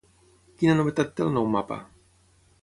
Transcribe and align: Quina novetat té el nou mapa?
Quina 0.61 0.75
novetat 0.79 1.13
té 1.19 1.25
el 1.27 1.31
nou 1.37 1.51
mapa? 1.57 1.79